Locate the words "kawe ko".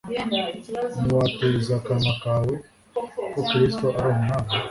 2.23-3.39